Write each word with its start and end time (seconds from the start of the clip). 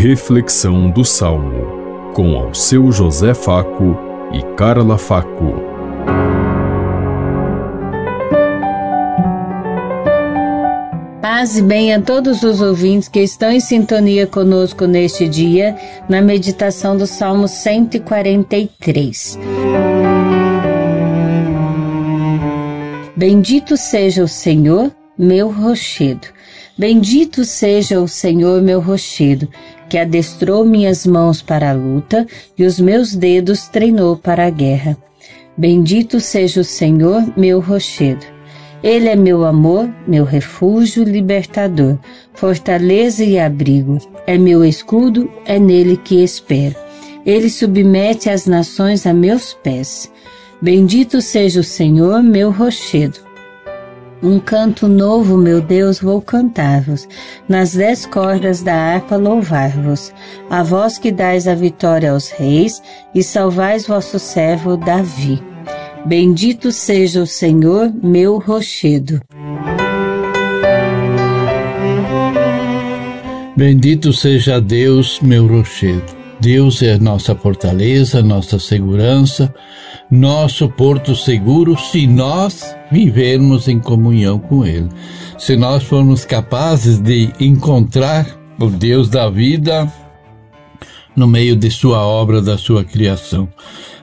Reflexão 0.00 0.88
do 0.88 1.04
Salmo, 1.04 2.12
com 2.14 2.36
ao 2.36 2.54
seu 2.54 2.92
José 2.92 3.34
Faco 3.34 3.98
e 4.32 4.40
Carla 4.54 4.96
Faco. 4.96 5.54
Paz 11.20 11.58
e 11.58 11.62
bem 11.62 11.92
a 11.92 12.00
todos 12.00 12.44
os 12.44 12.60
ouvintes 12.60 13.08
que 13.08 13.18
estão 13.18 13.50
em 13.50 13.58
sintonia 13.58 14.24
conosco 14.24 14.86
neste 14.86 15.28
dia, 15.28 15.76
na 16.08 16.22
meditação 16.22 16.96
do 16.96 17.04
Salmo 17.04 17.48
143. 17.48 19.36
Bendito 23.16 23.76
seja 23.76 24.22
o 24.22 24.28
Senhor, 24.28 24.92
meu 25.18 25.50
rochedo. 25.50 26.28
Bendito 26.78 27.44
seja 27.44 28.00
o 28.00 28.06
Senhor, 28.06 28.62
meu 28.62 28.78
rochedo, 28.78 29.48
que 29.88 29.98
adestrou 29.98 30.64
minhas 30.64 31.06
mãos 31.06 31.40
para 31.40 31.70
a 31.70 31.72
luta 31.72 32.26
e 32.56 32.64
os 32.64 32.78
meus 32.78 33.14
dedos 33.14 33.68
treinou 33.68 34.16
para 34.16 34.46
a 34.46 34.50
guerra. 34.50 34.96
Bendito 35.56 36.20
seja 36.20 36.60
o 36.60 36.64
Senhor, 36.64 37.24
meu 37.36 37.60
rochedo. 37.60 38.24
Ele 38.82 39.08
é 39.08 39.16
meu 39.16 39.44
amor, 39.44 39.90
meu 40.06 40.24
refúgio 40.24 41.02
libertador, 41.02 41.98
fortaleza 42.34 43.24
e 43.24 43.38
abrigo. 43.38 43.98
É 44.26 44.38
meu 44.38 44.64
escudo, 44.64 45.28
é 45.44 45.58
nele 45.58 45.96
que 45.96 46.22
espero. 46.22 46.76
Ele 47.26 47.50
submete 47.50 48.30
as 48.30 48.46
nações 48.46 49.04
a 49.04 49.12
meus 49.12 49.52
pés. 49.52 50.10
Bendito 50.62 51.20
seja 51.20 51.60
o 51.60 51.64
Senhor, 51.64 52.22
meu 52.22 52.50
rochedo. 52.50 53.27
Um 54.20 54.40
canto 54.40 54.88
novo, 54.88 55.38
meu 55.38 55.60
Deus, 55.60 56.00
vou 56.00 56.20
cantar-vos. 56.20 57.06
Nas 57.48 57.74
dez 57.74 58.04
cordas 58.04 58.62
da 58.62 58.74
harpa 58.74 59.16
louvar-vos. 59.16 60.12
A 60.50 60.62
vós 60.64 60.98
que 60.98 61.12
dais 61.12 61.46
a 61.46 61.54
vitória 61.54 62.10
aos 62.10 62.30
reis 62.30 62.82
e 63.14 63.22
salvais 63.22 63.86
vosso 63.86 64.18
servo 64.18 64.76
Davi. 64.76 65.40
Bendito 66.04 66.72
seja 66.72 67.22
o 67.22 67.26
Senhor, 67.26 67.92
meu 68.02 68.38
rochedo. 68.38 69.20
Bendito 73.56 74.12
seja 74.12 74.60
Deus, 74.60 75.20
meu 75.20 75.46
rochedo. 75.46 76.18
Deus 76.40 76.82
é 76.82 76.98
nossa 76.98 77.34
fortaleza, 77.34 78.22
nossa 78.22 78.58
segurança, 78.58 79.52
nosso 80.10 80.68
porto 80.68 81.14
seguro 81.14 81.76
se 81.76 82.06
nós 82.06 82.74
vivermos 82.90 83.68
em 83.68 83.78
comunhão 83.78 84.38
com 84.38 84.64
Ele. 84.64 84.88
Se 85.38 85.56
nós 85.56 85.82
formos 85.82 86.24
capazes 86.24 86.98
de 86.98 87.30
encontrar 87.38 88.26
o 88.58 88.70
Deus 88.70 89.08
da 89.08 89.28
vida 89.28 89.90
no 91.14 91.26
meio 91.26 91.54
de 91.54 91.70
Sua 91.70 91.98
obra, 92.06 92.40
da 92.40 92.56
Sua 92.56 92.84
criação. 92.84 93.48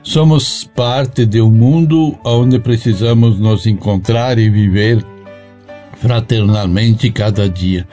Somos 0.02 0.64
parte 0.64 1.26
de 1.26 1.40
um 1.40 1.50
mundo 1.50 2.16
onde 2.24 2.58
precisamos 2.58 3.38
nos 3.40 3.66
encontrar 3.66 4.38
e 4.38 4.48
viver 4.48 5.04
fraternalmente 6.00 7.10
cada 7.10 7.48
dia 7.48 7.86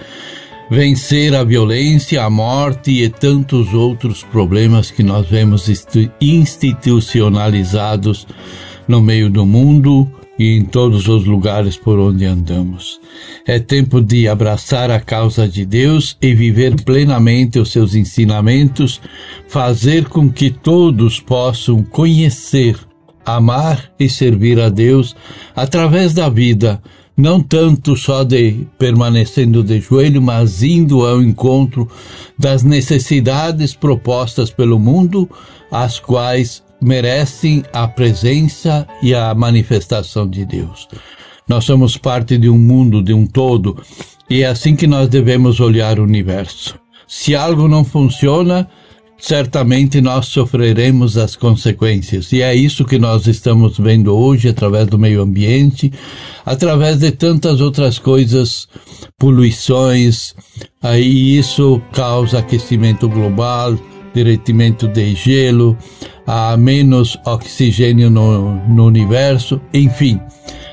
vencer 0.73 1.35
a 1.35 1.43
violência, 1.43 2.23
a 2.23 2.29
morte 2.31 3.03
e 3.03 3.07
tantos 3.07 3.75
outros 3.75 4.23
problemas 4.23 4.89
que 4.89 5.03
nós 5.03 5.29
vemos 5.29 5.69
institucionalizados 6.19 8.25
no 8.88 8.99
meio 8.99 9.29
do 9.29 9.45
mundo 9.45 10.11
e 10.39 10.57
em 10.57 10.66
todos 10.66 11.07
os 11.07 11.25
lugares 11.25 11.77
por 11.77 11.99
onde 11.99 12.25
andamos. 12.25 12.99
É 13.45 13.59
tempo 13.59 14.01
de 14.01 14.27
abraçar 14.27 14.89
a 14.89 14.99
causa 14.99 15.47
de 15.47 15.63
Deus 15.63 16.17
e 16.19 16.33
viver 16.33 16.81
plenamente 16.81 17.59
os 17.59 17.71
seus 17.71 17.94
ensinamentos, 17.94 18.99
fazer 19.47 20.06
com 20.06 20.28
que 20.28 20.50
todos 20.50 21.19
possam 21.19 21.83
conhecer, 21.83 22.75
amar 23.23 23.91
e 24.00 24.09
servir 24.09 24.59
a 24.59 24.69
Deus 24.69 25.16
através 25.56 26.16
da 26.16 26.29
vida 26.29 26.81
não 27.16 27.41
tanto 27.41 27.96
só 27.96 28.24
de 28.24 28.68
permanecendo 28.78 29.63
de 29.63 29.79
joelho, 29.79 30.22
mas 30.22 30.63
indo 30.63 31.06
ao 31.06 31.22
encontro 31.22 31.88
das 32.38 32.63
necessidades 32.63 33.75
propostas 33.75 34.50
pelo 34.50 34.79
mundo, 34.79 35.29
as 35.72 36.00
quais 36.00 36.63
merecem 36.81 37.63
a 37.72 37.88
presença 37.88 38.88
e 39.01 39.13
a 39.13 39.34
manifestação 39.34 40.28
de 40.28 40.46
Deus. 40.46 40.88
Nós 41.47 41.66
somos 41.66 41.97
parte 41.97 42.38
de 42.38 42.50
um 42.50 42.57
mundo, 42.57 43.01
de 43.01 43.13
um 43.13 43.25
todo, 43.25 43.81
e 44.30 44.41
é 44.41 44.47
assim 44.47 44.75
que 44.75 44.88
nós 44.88 45.07
devemos 45.07 45.59
olhar 45.59 46.00
o 46.00 46.03
universo. 46.03 46.75
Se 47.07 47.35
algo 47.35 47.68
não 47.68 47.84
funciona, 47.84 48.68
certamente 49.18 50.01
nós 50.01 50.28
sofreremos 50.28 51.18
as 51.18 51.35
consequências. 51.35 52.31
E 52.31 52.41
é 52.41 52.53
isso 52.53 52.85
que 52.85 53.00
nós 53.00 53.28
estamos 53.28 53.78
vendo 53.78 54.16
hoje 54.16 54.50
através 54.50 54.88
do 54.88 55.00
meio 55.00 55.22
ambiente, 55.22 55.91
através 56.46 56.97
de 56.97 57.12
tantas 57.12 57.62
outras 57.62 57.97
coisas, 57.97 58.68
poluições, 59.18 60.35
aí 60.81 61.38
isso 61.38 61.81
causa 61.94 62.40
aquecimento 62.40 63.07
global, 63.07 63.78
derretimento 64.13 64.88
de 64.88 65.16
gelo, 65.16 65.78
há 66.28 66.56
menos 66.57 67.18
oxigênio 67.25 68.09
no, 68.09 68.56
no 68.68 68.85
universo, 68.85 69.59
enfim. 69.74 70.19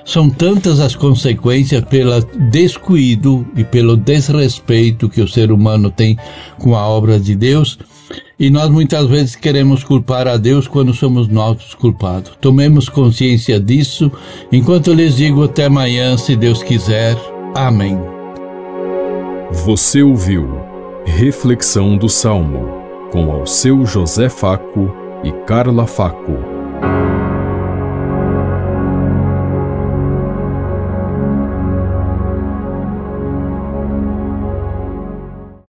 São 0.04 0.28
tantas 0.28 0.80
as 0.80 0.96
consequências 0.96 1.84
pelo 1.84 2.20
descuido 2.50 3.46
e 3.56 3.62
pelo 3.62 3.96
desrespeito 3.96 5.08
que 5.08 5.20
o 5.20 5.28
ser 5.28 5.52
humano 5.52 5.88
tem 5.90 6.18
com 6.58 6.74
a 6.74 6.84
obra 6.84 7.20
de 7.20 7.36
Deus 7.36 7.78
e 8.40 8.48
nós 8.48 8.70
muitas 8.70 9.06
vezes 9.06 9.36
queremos 9.36 9.84
culpar 9.84 10.26
a 10.26 10.38
Deus 10.38 10.66
quando 10.66 10.94
somos 10.94 11.28
nós 11.28 11.74
culpados. 11.74 12.32
Tomemos 12.40 12.88
consciência 12.88 13.60
disso. 13.60 14.10
Enquanto 14.50 14.94
lhes 14.94 15.14
digo 15.14 15.44
até 15.44 15.66
amanhã, 15.66 16.16
se 16.16 16.34
Deus 16.34 16.62
quiser. 16.62 17.18
Amém. 17.54 17.98
Você 19.52 20.02
ouviu 20.02 20.48
Reflexão 21.04 21.98
do 21.98 22.08
Salmo 22.08 22.80
com 23.12 23.30
ao 23.30 23.46
seu 23.46 23.84
José 23.84 24.30
Faco 24.30 24.90
e 25.22 25.32
Carla 25.44 25.86
Faco. 25.86 26.59